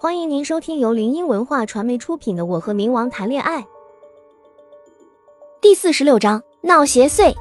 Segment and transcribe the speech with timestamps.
[0.00, 3.60] 欢迎您收听由林音文化传媒出品的《我和冥王谈恋爱》
[5.60, 7.34] 第四十六章闹邪祟。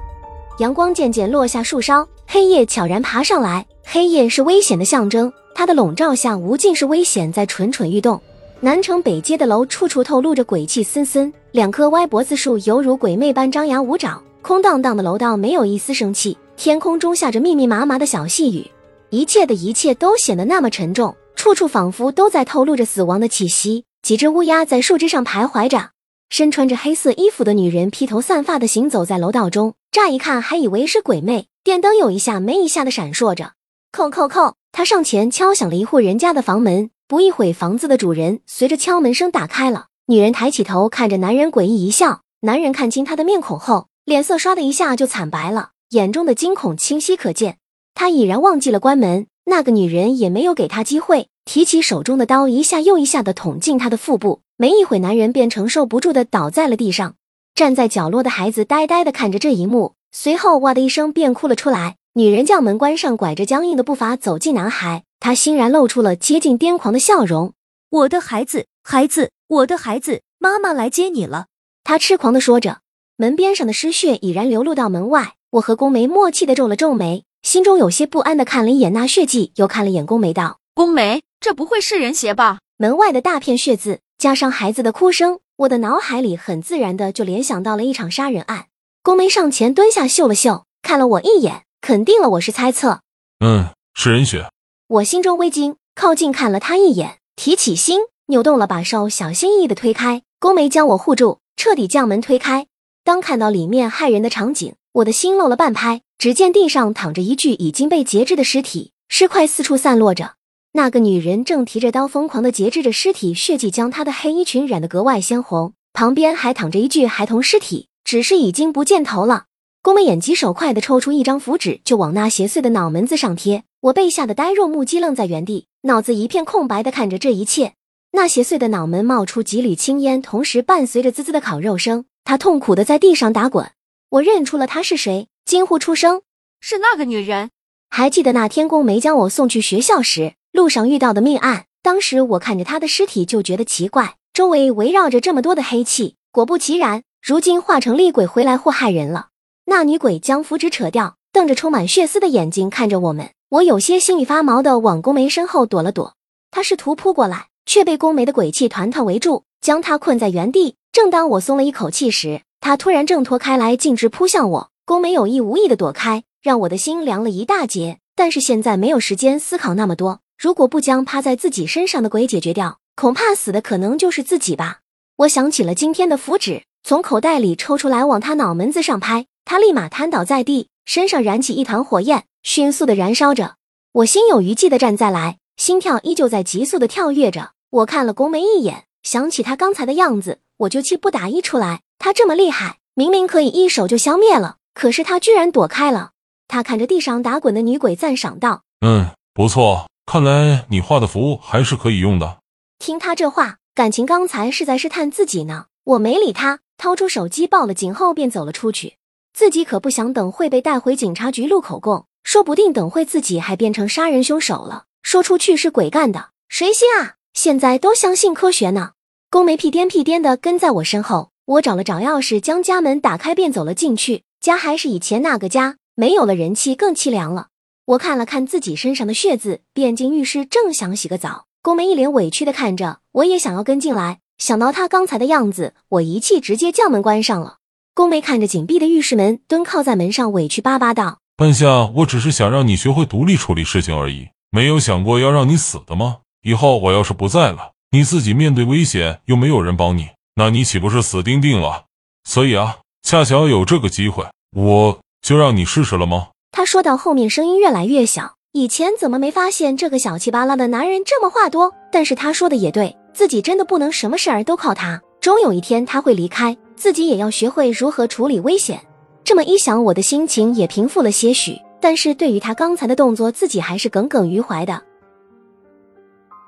[0.57, 3.63] 阳光渐渐落下树梢，黑夜悄然爬上来。
[3.83, 8.19] 黑夜是危险的象征，它的笼罩下，无尽是危险在蠢蠢欲动。
[8.59, 14.19] 南城北街的楼处处透露着鬼气森森，两棵歪脖子树犹如鬼魅般张牙舞爪。
[14.41, 18.65] 空荡荡的楼道没有一丝生气，天空中下着密密麻麻的小细雨，
[19.11, 23.85] 一切的一切都显得那么沉重，处处仿佛都在透露着死亡的气息。
[24.01, 25.91] 几只乌鸦在树枝上徘徊着，
[26.29, 31.45] 身穿着黑色衣服的女人披头散发的行走在楼道中，乍一看还以为是鬼魅。
[31.63, 33.53] 电灯有一下没一下的闪烁着，
[33.91, 36.89] 叩叩叩，他上前敲响了一户人家的房门。
[37.07, 39.87] 不一会，房子的主人随着敲门声打开了。
[40.07, 42.21] 女人抬起头看着男人，诡异一笑。
[42.41, 43.87] 男人看清她的面孔后。
[44.05, 47.57] 脸色唰的一下就惨白了，眼中的惊恐清晰可见。
[47.93, 54.41] 他已然忘记了关门，那个女人也没有给他机会，提起手中的刀，一下又一下的捅进他的腹部。
[54.57, 57.15] 没一会，男人便承受不住的倒在了地上。
[57.55, 61.95] 站在角落的孩子呆呆的看着这一幕，随后哇的一声便哭了出来。
[62.15, 67.53] 女人将门关上，拐着僵硬的步伐走进男孩，她欣然露出了接近癫狂的笑容
[67.89, 71.45] ：“我的孩子，孩子，我的孩子，妈妈来接你了。”
[71.85, 72.79] 她痴狂的说着。
[73.15, 88.67] 门边上的尸血已然流露到门外，我和宫梅默契的皱了皱眉，心中有些不安的看了一眼那血迹，又看了眼宫梅，道：“宫梅，这不会是人血吧？”门外的大片血渍，加上孩子的哭声，我的脑海里很自然的就联想到了一场杀人案。
[89.01, 92.99] 宫梅上前蹲下嗅了嗅，看了我一眼，肯定了我是猜测。
[93.39, 94.49] 嗯，是人血。
[94.87, 100.21] 我心中微惊，靠近看了他一眼，提起心，扭动了把手，小心翼翼的推开。
[100.39, 102.67] 宫梅将我护住，彻底将门推开。
[103.03, 106.01] 当看到里面骇人的场景，我的心漏了半拍。
[106.17, 110.33] 只见地上躺着一具已经被截肢的尸体，尸块四处散落着。
[110.73, 115.73] 那个女人正提着刀，疯狂的截肢着尸体，血迹将她的黑衣裙染得格外鲜红。
[115.93, 119.45] 旁边还躺着一具孩童尸体，只是已经不见头了。
[119.83, 123.63] 宫美眼疾手快的抽出一张符纸，就往那邪祟的脑门子上贴。
[123.81, 127.73] 我被吓得呆若木鸡，愣在原地，脑子一片空白的看着这一切。
[128.11, 132.05] 那邪祟的脑门冒出几缕青烟，同时伴随着滋滋的烤肉声。
[132.23, 133.71] 他痛苦的在地上打滚，
[134.09, 136.23] 我认出了他是谁，惊呼出声
[136.59, 137.51] ：“是那个女人！”
[137.89, 141.67] 还记得那天宫梅将我送去学校时，路上遇到的命案。
[141.81, 146.15] 当时我看着她的尸体就觉得奇怪，周围围绕着这么多的黑气。
[146.33, 149.29] 果不其然，如今化成厉鬼回来祸害人了。
[149.67, 153.29] 那女鬼将符纸扯掉，瞪着充满血丝的眼睛看着我们。
[153.47, 156.15] 我有些心里发毛的往宫梅身后躲了躲，
[156.51, 160.75] 她试图扑过来，却被宫梅的鬼气团团围住，将她困在原地。
[160.91, 164.71] 正当我松了一口气时，她突然挣脱开来，径直扑向我。
[164.87, 167.99] 宫梅有意无意的躲开，让我的心凉了一大截。
[168.15, 174.79] 但是现在没有时间思考那么多，如果不将趴在自己身上的鬼解决掉，恐怕死的可能就是自己吧。
[175.17, 183.55] 我想起了今天的符纸，从口袋里抽出来，往他脑门子上拍，他立马瘫倒在地，身上燃起一团火焰，迅速的燃烧着。
[183.91, 187.51] 我心有余悸的站在来，心跳依旧在急速的跳跃着。
[187.71, 190.39] 我看了宫梅一眼，想起他刚才的样子。
[190.59, 196.11] 我就气不打一处来，他这么厉害，明明可以一手就消灭了，可是他居然躲开了。
[196.47, 202.37] 他看着地上打滚的女鬼，赞赏道：“嗯，不错，看来你画的符还是可以用的。”
[202.77, 205.65] 听他这话，感情刚才是在试探自己呢。
[205.83, 208.97] 我没理他，掏出手机报了警后便走了出去。
[209.33, 217.15] 自己可不想等会被带回警察局录口供，说不定等会自己还变成杀人凶手了，说出去是鬼干的，谁信啊？
[217.33, 218.91] 现在都相信科学呢。
[219.31, 224.23] 宫梅屁颠屁颠的跟在我身后，我找了找钥匙，将家门打开，便走了进去。
[224.39, 227.47] 家还是以前那个家，没有了人气，更凄凉了。
[227.85, 231.45] 我看了看自己身上的血渍，便进浴室，正想洗个澡。
[231.61, 234.19] 宫梅一脸委屈的看着，我也想要跟进来。
[234.37, 237.57] 想到他刚才的样子，我一气直接将门关上了。
[237.93, 246.17] 宫梅看着紧闭的浴室门，蹲靠在门上，委屈巴巴道：“半夏，我只是想让你学会独立处理事情而已，没有想过要让你死的吗？
[246.43, 251.85] 以后我要是不在了。”你自己面对危险又没有人帮你，那你岂不是死定定了？
[252.25, 252.79] 所以啊，
[253.09, 256.27] 恰巧有这个机会，我就让你试试了吗？
[256.51, 261.73] 他说到后面声音越来越小，以前怎么没发现这个小气巴拉的男人这么话多？
[261.89, 268.77] 但是他说的也对，自己真的不能什么事儿都靠他，终有一天他会离开，自己也要学会如何处理危险。
[269.23, 271.57] 这么一想，我的心情也平复了些许。
[271.79, 274.83] 但是对于他刚才的动作，自己还是耿耿于怀的。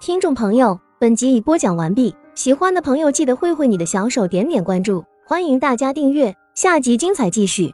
[0.02, 0.78] 听众朋友。
[1.00, 7.74] 本集已播讲完毕，喜欢的朋友记得挥挥你的小手，点点关注，欢迎大家订阅，下集精彩继续。